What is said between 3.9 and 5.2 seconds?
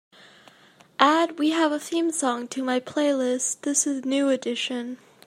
New Edition